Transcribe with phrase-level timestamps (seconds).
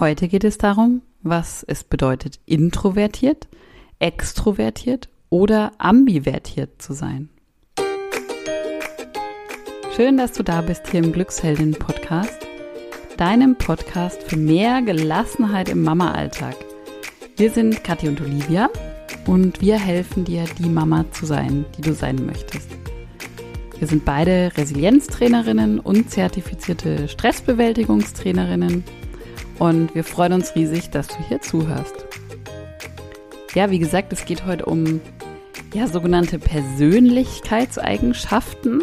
[0.00, 3.48] Heute geht es darum, was es bedeutet, introvertiert,
[3.98, 7.30] extrovertiert oder ambivertiert zu sein.
[9.96, 12.46] Schön, dass du da bist hier im Glücksheldin Podcast,
[13.16, 16.54] deinem Podcast für mehr Gelassenheit im Mama-Alltag.
[17.36, 18.70] Wir sind Kathi und Olivia
[19.26, 22.70] und wir helfen dir, die Mama zu sein, die du sein möchtest.
[23.76, 28.84] Wir sind beide Resilienztrainerinnen und zertifizierte Stressbewältigungstrainerinnen
[29.58, 32.06] und wir freuen uns riesig, dass du hier zuhörst.
[33.54, 35.00] Ja, wie gesagt, es geht heute um
[35.74, 38.82] ja, sogenannte Persönlichkeitseigenschaften,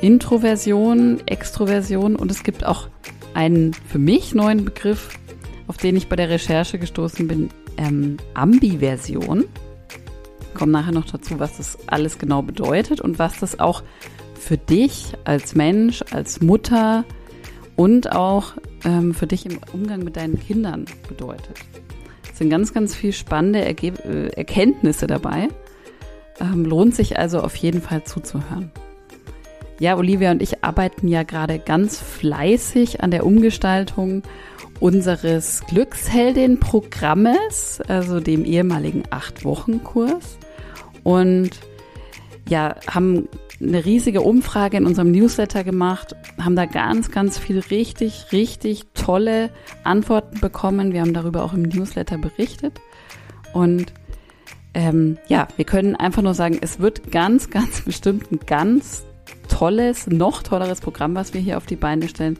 [0.00, 2.88] Introversion, Extroversion und es gibt auch
[3.34, 5.18] einen für mich neuen Begriff,
[5.66, 9.44] auf den ich bei der Recherche gestoßen bin, ähm, Ambiversion.
[10.54, 13.82] Komme nachher noch dazu, was das alles genau bedeutet und was das auch
[14.38, 17.04] für dich als Mensch, als Mutter
[17.76, 21.56] und auch ähm, für dich im Umgang mit deinen Kindern bedeutet.
[22.30, 25.48] Es sind ganz, ganz viel spannende Erge äh, Erkenntnisse dabei.
[26.40, 28.70] Ähm, lohnt sich also auf jeden Fall zuzuhören.
[29.78, 34.22] Ja, Olivia und ich arbeiten ja gerade ganz fleißig an der Umgestaltung
[34.80, 40.38] unseres Glücksheldin-Programmes, also dem ehemaligen Acht-Wochen-Kurs.
[41.02, 41.50] Und
[42.48, 43.28] ja, haben
[43.60, 49.50] eine riesige Umfrage in unserem Newsletter gemacht, haben da ganz, ganz viel richtig, richtig tolle
[49.84, 50.92] Antworten bekommen.
[50.92, 52.80] Wir haben darüber auch im Newsletter berichtet.
[53.52, 53.92] Und
[54.74, 59.04] ähm, ja, wir können einfach nur sagen, es wird ganz, ganz bestimmt ein ganz
[59.48, 62.38] tolles, noch tolleres Programm, was wir hier auf die Beine stellen.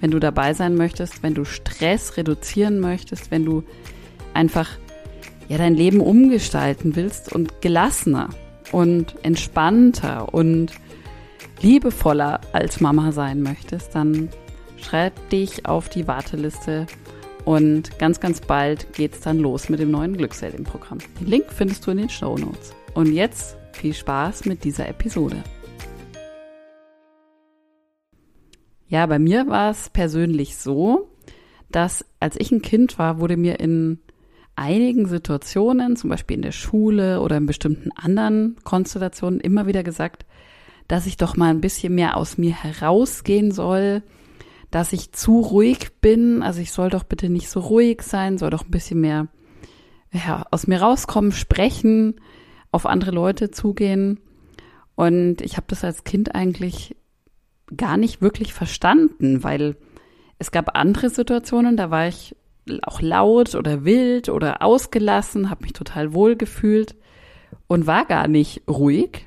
[0.00, 3.62] Wenn du dabei sein möchtest, wenn du Stress reduzieren möchtest, wenn du
[4.34, 4.68] einfach
[5.48, 8.30] ja dein Leben umgestalten willst und gelassener
[8.76, 10.70] und entspannter und
[11.62, 14.28] liebevoller als Mama sein möchtest, dann
[14.76, 16.86] schreib dich auf die Warteliste
[17.46, 20.98] und ganz, ganz bald geht's dann los mit dem neuen Glücksheldin-Programm.
[21.18, 22.74] Den Link findest du in den Show Notes.
[22.92, 25.42] Und jetzt viel Spaß mit dieser Episode.
[28.88, 31.08] Ja, bei mir war es persönlich so,
[31.70, 34.00] dass als ich ein Kind war, wurde mir in
[34.56, 40.26] einigen Situationen, zum Beispiel in der Schule oder in bestimmten anderen Konstellationen, immer wieder gesagt,
[40.88, 44.02] dass ich doch mal ein bisschen mehr aus mir herausgehen soll,
[44.70, 48.50] dass ich zu ruhig bin, also ich soll doch bitte nicht so ruhig sein, soll
[48.50, 49.28] doch ein bisschen mehr
[50.12, 52.20] ja, aus mir rauskommen, sprechen,
[52.70, 54.20] auf andere Leute zugehen.
[54.94, 56.96] Und ich habe das als Kind eigentlich
[57.76, 59.76] gar nicht wirklich verstanden, weil
[60.38, 62.36] es gab andere Situationen, da war ich
[62.82, 66.96] auch laut oder wild oder ausgelassen, habe mich total wohl gefühlt
[67.66, 69.26] und war gar nicht ruhig.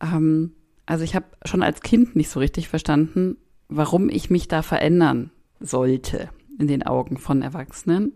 [0.00, 0.52] Ähm,
[0.86, 3.36] also ich habe schon als Kind nicht so richtig verstanden,
[3.68, 8.12] warum ich mich da verändern sollte in den Augen von Erwachsenen.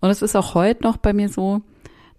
[0.00, 1.62] Und es ist auch heute noch bei mir so,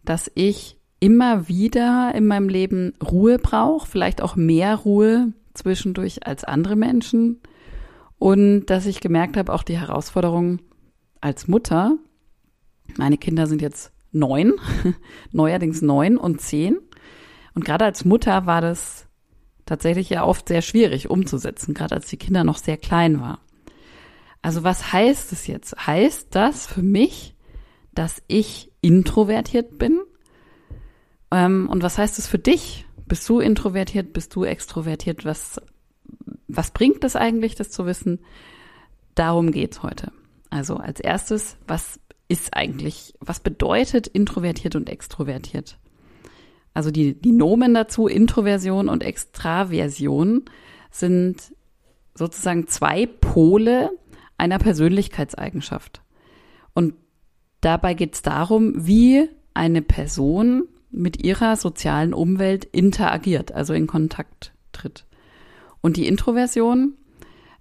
[0.04, 6.44] dass ich immer wieder in meinem Leben Ruhe brauche, vielleicht auch mehr Ruhe zwischendurch als
[6.44, 7.40] andere Menschen.
[8.18, 10.60] Und dass ich gemerkt habe, auch die Herausforderung,
[11.22, 11.98] als Mutter,
[12.98, 14.54] meine Kinder sind jetzt neun,
[15.32, 16.78] neuerdings neun und zehn.
[17.54, 19.08] Und gerade als Mutter war das
[19.66, 23.40] tatsächlich ja oft sehr schwierig umzusetzen, gerade als die Kinder noch sehr klein waren.
[24.42, 25.76] Also was heißt es jetzt?
[25.86, 27.36] Heißt das für mich,
[27.94, 30.00] dass ich introvertiert bin?
[31.32, 32.86] Ähm, und was heißt es für dich?
[33.06, 34.14] Bist du introvertiert?
[34.14, 35.26] Bist du extrovertiert?
[35.26, 35.62] Was,
[36.48, 38.20] was bringt es eigentlich, das zu wissen?
[39.16, 40.12] Darum geht's heute.
[40.50, 45.78] Also als erstes, was ist eigentlich, was bedeutet introvertiert und extrovertiert?
[46.74, 50.46] Also die, die Nomen dazu, Introversion und Extraversion,
[50.92, 51.54] sind
[52.14, 53.92] sozusagen zwei Pole
[54.38, 56.02] einer Persönlichkeitseigenschaft.
[56.74, 56.94] Und
[57.62, 64.54] dabei geht es darum, wie eine Person mit ihrer sozialen Umwelt interagiert, also in Kontakt
[64.72, 65.06] tritt.
[65.82, 66.94] Und die Introversion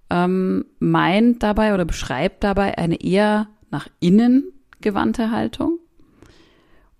[0.09, 4.51] ähm, meint dabei oder beschreibt dabei eine eher nach innen
[4.81, 5.79] gewandte Haltung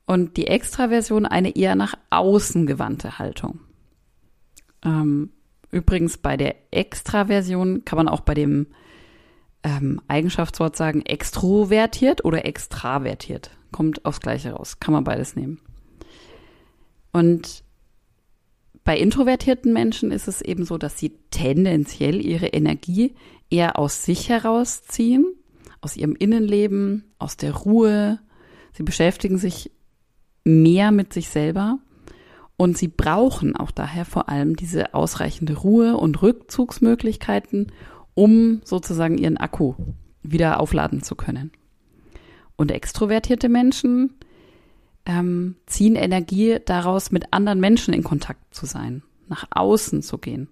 [0.06, 3.60] und die Extraversion eine eher nach außen gewandte Haltung.
[4.84, 5.32] Ähm,
[5.72, 8.68] übrigens bei der Extraversion kann man auch bei dem
[9.64, 13.52] ähm, Eigenschaftswort sagen extrovertiert oder extravertiert.
[13.72, 14.80] Kommt aufs Gleiche raus.
[14.80, 15.60] Kann man beides nehmen.
[17.12, 17.64] Und
[18.90, 23.14] bei introvertierten Menschen ist es eben so, dass sie tendenziell ihre Energie
[23.52, 25.28] eher aus sich herausziehen,
[25.80, 28.18] aus ihrem Innenleben, aus der Ruhe.
[28.74, 29.70] Sie beschäftigen sich
[30.44, 31.78] mehr mit sich selber
[32.58, 37.72] und sie brauchen auch daher vor allem diese ausreichende Ruhe und Rückzugsmöglichkeiten,
[38.16, 39.76] um sozusagen ihren Akku
[40.24, 41.52] wieder aufladen zu können.
[42.56, 44.16] Und extrovertierte Menschen
[45.10, 50.50] ähm, ziehen Energie daraus, mit anderen Menschen in Kontakt zu sein, nach außen zu gehen.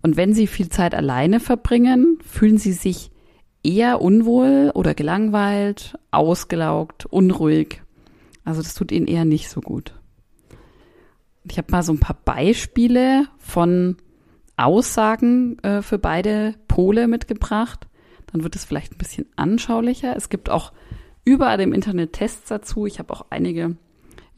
[0.00, 3.10] Und wenn sie viel Zeit alleine verbringen, fühlen sie sich
[3.62, 7.82] eher unwohl oder gelangweilt, ausgelaugt, unruhig.
[8.42, 9.94] Also das tut ihnen eher nicht so gut.
[11.44, 13.98] Ich habe mal so ein paar Beispiele von
[14.56, 17.86] Aussagen äh, für beide Pole mitgebracht.
[18.32, 20.16] Dann wird es vielleicht ein bisschen anschaulicher.
[20.16, 20.72] Es gibt auch
[21.24, 22.86] überall im Internet Tests dazu.
[22.86, 23.76] Ich habe auch einige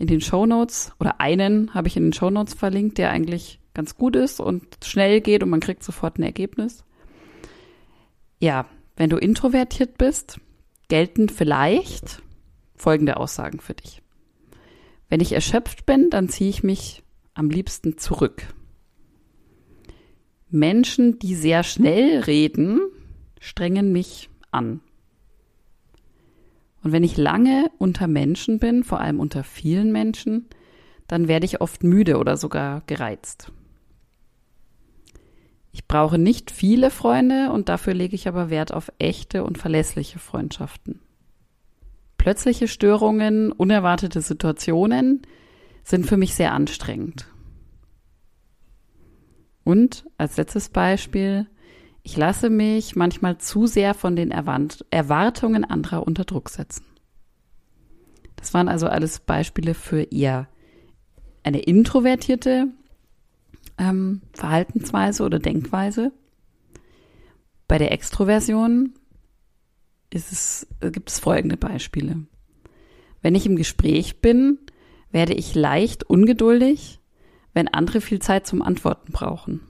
[0.02, 3.60] in den Show Notes oder einen habe ich in den Show Notes verlinkt, der eigentlich
[3.72, 6.84] ganz gut ist und schnell geht und man kriegt sofort ein Ergebnis.
[8.40, 8.66] Ja,
[8.96, 10.40] wenn du introvertiert bist,
[10.88, 12.20] gelten vielleicht
[12.74, 14.02] folgende Aussagen für dich.
[15.08, 17.04] Wenn ich erschöpft bin, dann ziehe ich mich
[17.34, 18.52] am liebsten zurück.
[20.50, 22.80] Menschen, die sehr schnell reden,
[23.38, 24.80] strengen mich an.
[26.82, 30.46] Und wenn ich lange unter Menschen bin, vor allem unter vielen Menschen,
[31.06, 33.52] dann werde ich oft müde oder sogar gereizt.
[35.72, 40.18] Ich brauche nicht viele Freunde und dafür lege ich aber Wert auf echte und verlässliche
[40.18, 41.00] Freundschaften.
[42.18, 45.22] Plötzliche Störungen, unerwartete Situationen
[45.82, 47.26] sind für mich sehr anstrengend.
[49.64, 51.46] Und als letztes Beispiel,
[52.02, 56.84] ich lasse mich manchmal zu sehr von den Erwartungen anderer unter Druck setzen.
[58.36, 60.48] Das waren also alles Beispiele für eher
[61.44, 62.68] eine introvertierte
[63.78, 66.12] ähm, Verhaltensweise oder Denkweise.
[67.68, 68.94] Bei der Extroversion
[70.10, 72.26] es, äh, gibt es folgende Beispiele.
[73.22, 74.58] Wenn ich im Gespräch bin,
[75.10, 77.00] werde ich leicht ungeduldig,
[77.54, 79.60] wenn andere viel Zeit zum Antworten brauchen.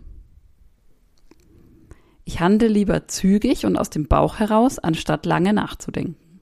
[2.25, 6.41] Ich handle lieber zügig und aus dem Bauch heraus, anstatt lange nachzudenken.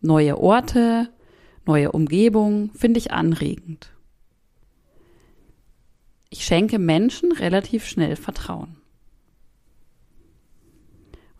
[0.00, 1.10] Neue Orte,
[1.64, 3.92] neue Umgebung finde ich anregend.
[6.28, 8.78] Ich schenke Menschen relativ schnell Vertrauen.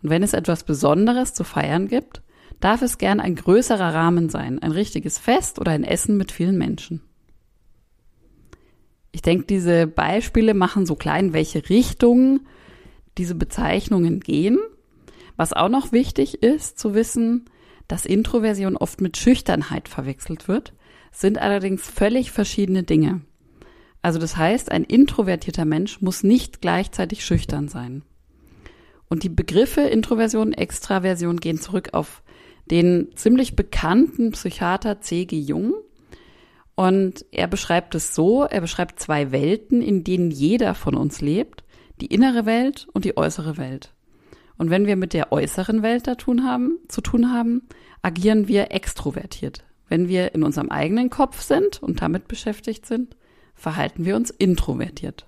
[0.01, 2.21] Und wenn es etwas Besonderes zu feiern gibt,
[2.59, 6.57] darf es gern ein größerer Rahmen sein, ein richtiges Fest oder ein Essen mit vielen
[6.57, 7.01] Menschen.
[9.11, 12.47] Ich denke, diese Beispiele machen so klein, welche Richtungen
[13.17, 14.59] diese Bezeichnungen gehen.
[15.35, 17.45] Was auch noch wichtig ist zu wissen,
[17.87, 20.73] dass Introversion oft mit Schüchternheit verwechselt wird,
[21.11, 23.21] sind allerdings völlig verschiedene Dinge.
[24.01, 28.03] Also das heißt, ein introvertierter Mensch muss nicht gleichzeitig schüchtern sein.
[29.09, 32.23] Und die Begriffe Introversion, Extraversion gehen zurück auf
[32.71, 35.37] den ziemlich bekannten Psychiater C.G.
[35.37, 35.73] Jung.
[36.75, 41.62] Und er beschreibt es so, er beschreibt zwei Welten, in denen jeder von uns lebt
[42.03, 43.93] die innere Welt und die äußere Welt.
[44.57, 47.61] Und wenn wir mit der äußeren Welt da tun haben, zu tun haben,
[48.01, 49.63] agieren wir extrovertiert.
[49.87, 53.15] Wenn wir in unserem eigenen Kopf sind und damit beschäftigt sind,
[53.55, 55.27] verhalten wir uns introvertiert.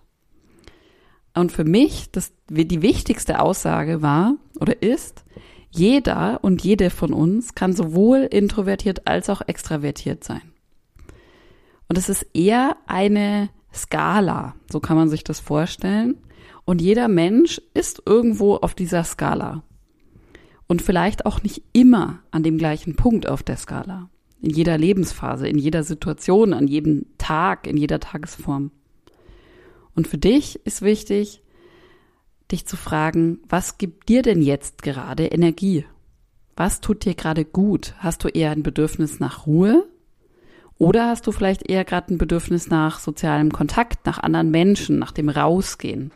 [1.33, 5.24] Und für mich, das, die wichtigste Aussage war oder ist,
[5.69, 10.42] jeder und jede von uns kann sowohl introvertiert als auch extravertiert sein.
[11.88, 16.18] Und es ist eher eine Skala, so kann man sich das vorstellen.
[16.66, 19.64] Und jeder Mensch ist irgendwo auf dieser Skala.
[20.68, 24.10] Und vielleicht auch nicht immer an dem gleichen Punkt auf der Skala.
[24.42, 28.72] In jeder Lebensphase, in jeder Situation, an jedem Tag, in jeder Tagesform.
[29.96, 31.42] Und für dich ist wichtig,
[32.51, 35.86] dich zu fragen, was gibt dir denn jetzt gerade Energie?
[36.56, 37.94] Was tut dir gerade gut?
[38.00, 39.88] Hast du eher ein Bedürfnis nach Ruhe?
[40.77, 45.12] Oder hast du vielleicht eher gerade ein Bedürfnis nach sozialem Kontakt, nach anderen Menschen, nach
[45.12, 46.12] dem Rausgehen?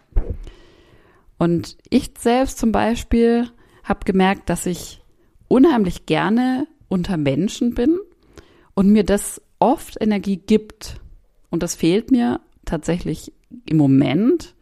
[1.37, 3.49] Und ich selbst zum Beispiel
[3.83, 5.01] habe gemerkt, dass ich
[5.47, 7.97] unheimlich gerne unter Menschen bin
[8.73, 10.99] und mir das oft Energie gibt.
[11.49, 13.31] Und das fehlt mir tatsächlich
[13.65, 14.55] im Moment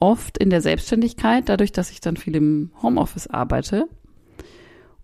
[0.00, 3.88] oft in der Selbstständigkeit, dadurch, dass ich dann viel im Homeoffice arbeite.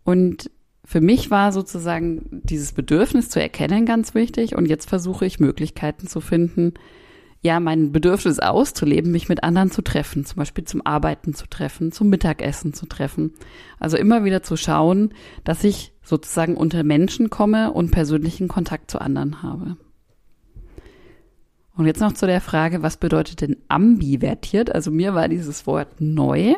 [0.02, 0.50] Und
[0.90, 4.56] für mich war sozusagen dieses Bedürfnis zu erkennen ganz wichtig.
[4.56, 6.75] Und jetzt versuche ich Möglichkeiten zu finden,
[7.42, 11.92] ja, mein Bedürfnis auszuleben, mich mit anderen zu treffen, zum Beispiel zum Arbeiten zu treffen,
[11.92, 13.35] zum Mittagessen zu treffen.
[13.78, 19.00] Also immer wieder zu schauen, dass ich sozusagen unter Menschen komme und persönlichen Kontakt zu
[19.00, 19.76] anderen habe.
[21.76, 24.75] Und jetzt noch zu der Frage, was bedeutet denn ambivertiert?
[24.75, 26.56] Also mir war dieses Wort neu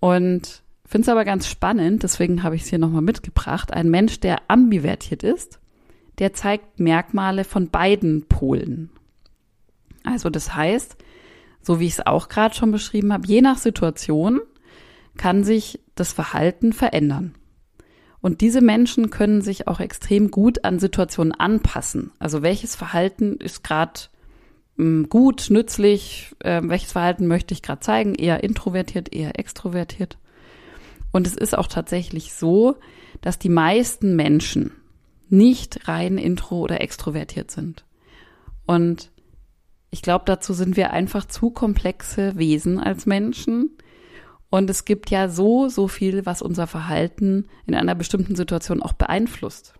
[0.00, 0.63] und
[0.94, 3.74] finde es aber ganz spannend, deswegen habe ich es hier nochmal mitgebracht.
[3.74, 5.58] Ein Mensch, der ambivertiert ist,
[6.20, 8.90] der zeigt Merkmale von beiden Polen.
[10.04, 10.96] Also das heißt,
[11.60, 14.40] so wie ich es auch gerade schon beschrieben habe, je nach Situation
[15.16, 17.34] kann sich das Verhalten verändern.
[18.20, 22.12] Und diese Menschen können sich auch extrem gut an Situationen anpassen.
[22.20, 24.00] Also welches Verhalten ist gerade
[24.76, 30.18] hm, gut, nützlich, äh, welches Verhalten möchte ich gerade zeigen, eher introvertiert, eher extrovertiert.
[31.14, 32.74] Und es ist auch tatsächlich so,
[33.20, 34.72] dass die meisten Menschen
[35.28, 37.84] nicht rein intro oder extrovertiert sind.
[38.66, 39.12] Und
[39.90, 43.70] ich glaube, dazu sind wir einfach zu komplexe Wesen als Menschen.
[44.50, 48.94] Und es gibt ja so, so viel, was unser Verhalten in einer bestimmten Situation auch
[48.94, 49.74] beeinflusst.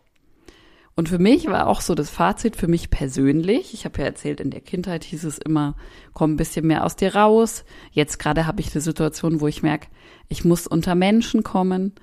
[0.97, 3.75] Und für mich war auch so das Fazit für mich persönlich.
[3.75, 5.77] Ich habe ja erzählt, in der Kindheit hieß es immer,
[6.13, 7.65] komm ein bisschen mehr aus dir raus.
[7.91, 9.89] Jetzt gerade habe ich eine Situation, wo ich merke,
[10.29, 11.95] ich muss unter Menschen kommen.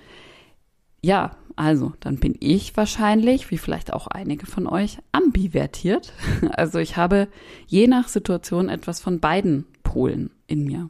[1.01, 6.13] Ja, also, dann bin ich wahrscheinlich, wie vielleicht auch einige von euch, ambivertiert.
[6.51, 7.27] Also ich habe
[7.67, 10.89] je nach Situation etwas von beiden Polen in mir.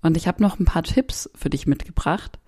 [0.00, 2.38] Und ich habe noch ein paar Tipps für dich mitgebracht,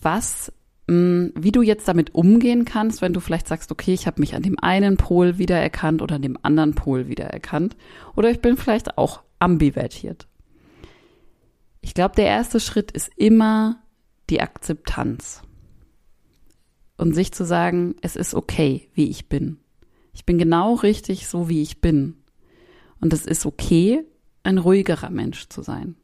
[0.00, 0.52] was,
[0.90, 4.42] wie du jetzt damit umgehen kannst, wenn du vielleicht sagst, okay, ich habe mich an
[4.42, 7.76] dem einen Pol wiedererkannt oder an dem anderen Pol wiedererkannt.
[8.16, 10.28] Oder ich bin vielleicht auch ambivertiert.
[11.82, 13.82] Ich glaube, der erste Schritt ist immer
[14.30, 15.42] die Akzeptanz
[16.96, 19.58] und sich zu sagen, es ist okay, wie ich bin.
[20.14, 22.16] Ich bin genau richtig so, wie ich bin.
[23.00, 24.04] Und es ist okay,
[24.42, 25.96] ein ruhigerer Mensch zu sein.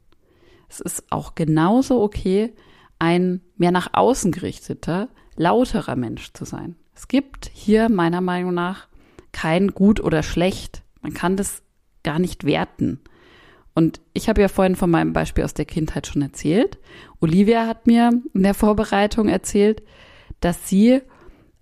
[0.69, 2.53] Es ist auch genauso okay,
[2.99, 6.75] ein mehr nach außen gerichteter, lauterer Mensch zu sein.
[6.95, 8.87] Es gibt hier meiner Meinung nach
[9.31, 10.83] kein gut oder schlecht.
[11.01, 11.61] Man kann das
[12.03, 13.01] gar nicht werten.
[13.73, 16.79] Und ich habe ja vorhin von meinem Beispiel aus der Kindheit schon erzählt.
[17.19, 19.83] Olivia hat mir in der Vorbereitung erzählt,
[20.39, 21.01] dass sie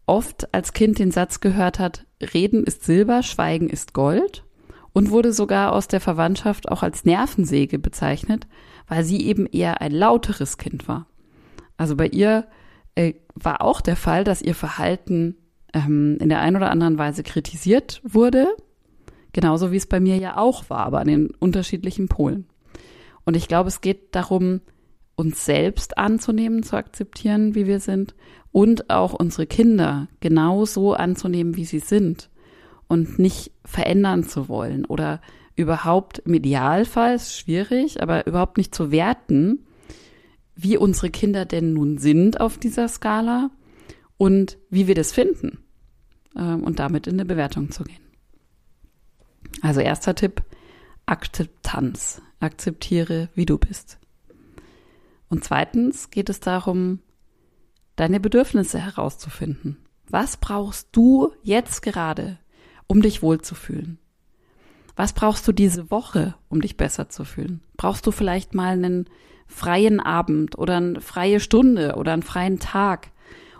[0.05, 4.43] oft als Kind den Satz gehört hat, Reden ist Silber, Schweigen ist Gold
[4.93, 8.47] und wurde sogar aus der Verwandtschaft auch als Nervensäge bezeichnet,
[8.87, 11.07] weil sie eben eher ein lauteres Kind war.
[11.77, 12.47] Also bei ihr
[12.95, 15.37] äh, war auch der Fall, dass ihr Verhalten
[15.73, 18.47] ähm, in der einen oder anderen Weise kritisiert wurde,
[19.31, 22.47] genauso wie es bei mir ja auch war, aber an den unterschiedlichen Polen.
[23.25, 24.61] Und ich glaube, es geht darum,
[25.15, 28.15] uns selbst anzunehmen, zu akzeptieren, wie wir sind.
[28.51, 32.29] Und auch unsere Kinder genauso anzunehmen, wie sie sind.
[32.87, 35.21] Und nicht verändern zu wollen oder
[35.55, 39.65] überhaupt im Idealfall ist schwierig, aber überhaupt nicht zu werten,
[40.55, 43.49] wie unsere Kinder denn nun sind auf dieser Skala
[44.17, 45.59] und wie wir das finden
[46.35, 48.03] ähm, und damit in eine Bewertung zu gehen.
[49.61, 50.43] Also erster Tipp,
[51.05, 52.21] Akzeptanz.
[52.39, 53.99] Akzeptiere, wie du bist.
[55.29, 56.99] Und zweitens geht es darum,
[57.95, 59.77] deine Bedürfnisse herauszufinden.
[60.09, 62.37] Was brauchst du jetzt gerade,
[62.87, 63.97] um dich wohlzufühlen?
[64.95, 67.63] Was brauchst du diese Woche, um dich besser zu fühlen?
[67.77, 69.09] Brauchst du vielleicht mal einen
[69.47, 73.11] freien Abend oder eine freie Stunde oder einen freien Tag?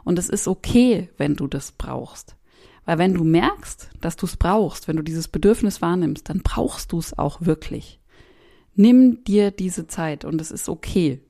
[0.04, 2.36] Und es ist okay, wenn du das brauchst.
[2.86, 6.92] Weil wenn du merkst, dass du es brauchst, wenn du dieses Bedürfnis wahrnimmst, dann brauchst
[6.92, 8.00] du es auch wirklich.
[8.76, 11.22] Nimm dir diese Zeit und es ist okay.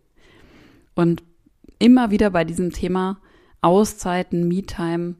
[0.95, 1.23] Und
[1.79, 3.19] immer wieder bei diesem Thema
[3.61, 5.15] Auszeiten, Me-Time,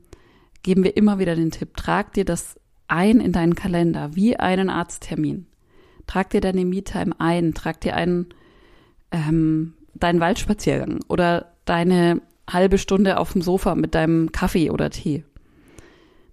[0.64, 2.56] geben wir immer wieder den Tipp, trag dir das
[2.88, 5.48] ein in deinen Kalender, wie einen Arzttermin.
[6.08, 8.34] Trag dir deine Me-Time ein, trag dir einen,
[9.14, 15.24] ähm, deinen Waldspaziergang oder deine halbe Stunde auf dem Sofa mit deinem Kaffee oder Tee.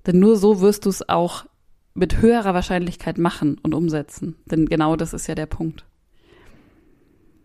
[0.06, 1.44] Denn nur so wirst du es auch
[1.94, 4.36] mit höherer Wahrscheinlichkeit machen und umsetzen.
[4.46, 5.84] Denn genau das ist ja der Punkt.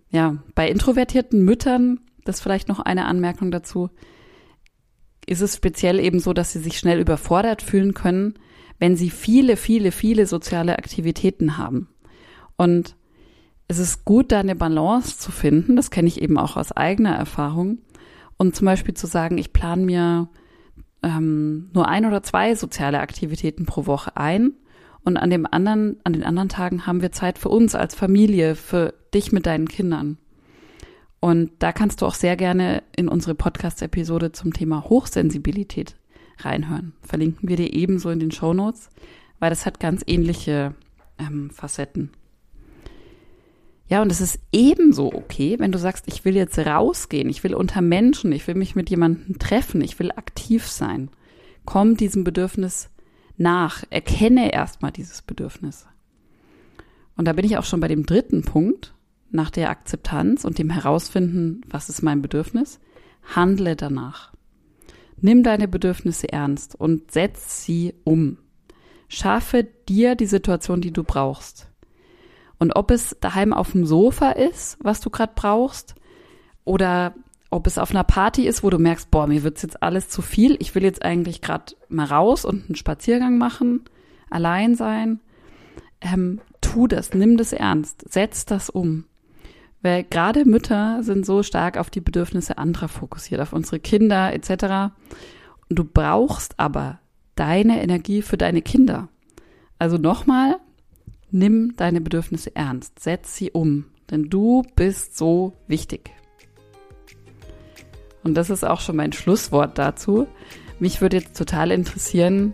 [0.10, 3.90] Ja, bei introvertierten Müttern, das ist vielleicht noch eine Anmerkung dazu,
[5.28, 8.36] ist es speziell eben so, dass sie sich schnell überfordert fühlen können,
[8.80, 11.90] wenn sie viele, viele, viele soziale Aktivitäten haben.
[12.56, 12.96] Und
[13.68, 15.76] es ist gut, da eine Balance zu finden.
[15.76, 17.80] Das kenne ich eben auch aus eigener Erfahrung.
[18.38, 20.30] Und zum Beispiel zu sagen, ich plane mir
[21.02, 24.54] ähm, nur ein oder zwei soziale Aktivitäten pro Woche ein.
[25.04, 28.56] Und an dem anderen, an den anderen Tagen haben wir Zeit für uns als Familie,
[28.56, 30.18] für dich mit deinen Kindern.
[31.20, 35.96] Und da kannst du auch sehr gerne in unsere Podcast-Episode zum Thema Hochsensibilität
[36.40, 36.94] reinhören.
[37.02, 38.90] Verlinken wir dir ebenso in den Show Notes,
[39.40, 40.76] weil das hat ganz ähnliche
[41.18, 42.12] ähm, Facetten.
[43.88, 47.54] Ja, und es ist ebenso okay, wenn du sagst, ich will jetzt rausgehen, ich will
[47.54, 51.10] unter Menschen, ich will mich mit jemandem treffen, ich will aktiv sein.
[51.66, 52.90] Komm diesem Bedürfnis
[53.38, 55.86] nach, erkenne erstmal dieses Bedürfnis.
[57.16, 58.94] Und da bin ich auch schon bei dem dritten Punkt,
[59.32, 62.80] nach der Akzeptanz und dem Herausfinden, was ist mein Bedürfnis.
[63.24, 64.34] Handle danach.
[65.20, 68.38] Nimm deine Bedürfnisse ernst und setz sie um.
[69.08, 71.70] Schaffe dir die Situation, die du brauchst.
[72.58, 75.96] Und ob es daheim auf dem Sofa ist, was du gerade brauchst,
[76.66, 77.14] Oder
[77.52, 80.22] ob es auf einer Party ist, wo du merkst, boah, mir wird's jetzt alles zu
[80.22, 80.58] viel.
[80.60, 83.86] Ich will jetzt eigentlich gerade mal raus und einen Spaziergang machen,
[84.30, 85.22] allein sein.
[86.02, 89.06] Ähm, tu das, nimm das ernst, setz das um.
[89.82, 94.96] Weil gerade Mütter sind so stark auf die Bedürfnisse anderer fokussiert, auf unsere Kinder etc.
[95.70, 97.00] Du brauchst aber
[97.36, 99.08] deine Energie für deine Kinder.
[99.78, 100.58] Also nochmal,
[101.36, 106.12] nimm deine Bedürfnisse ernst, setz sie um, denn du bist so wichtig.
[108.24, 110.28] Und das ist auch schon mein Schlusswort dazu.
[110.80, 112.54] Mich würde jetzt total interessieren,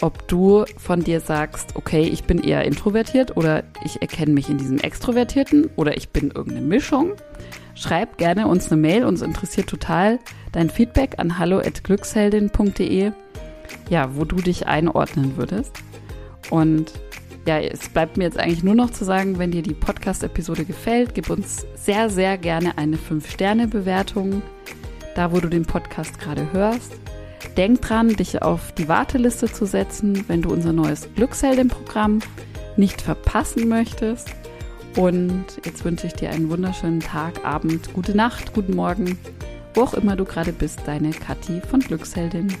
[0.00, 4.58] ob du von dir sagst, okay, ich bin eher introvertiert oder ich erkenne mich in
[4.58, 7.12] diesem Extrovertierten oder ich bin irgendeine Mischung.
[7.74, 10.18] Schreib gerne uns eine Mail, uns interessiert total
[10.52, 13.12] dein Feedback an hallo@glücksheldin.de,
[13.90, 15.72] ja, wo du dich einordnen würdest.
[16.50, 16.92] Und
[17.48, 21.14] ja, es bleibt mir jetzt eigentlich nur noch zu sagen, wenn dir die Podcast-Episode gefällt,
[21.14, 24.42] gib uns sehr, sehr gerne eine 5-Sterne-Bewertung
[25.18, 26.92] da wo du den Podcast gerade hörst.
[27.56, 32.20] Denk dran, dich auf die Warteliste zu setzen, wenn du unser neues Glücksheldin-Programm
[32.76, 34.28] nicht verpassen möchtest.
[34.96, 39.18] Und jetzt wünsche ich dir einen wunderschönen Tag, Abend, gute Nacht, guten Morgen,
[39.74, 42.54] wo auch immer du gerade bist, deine Kathi von Glücksheldin.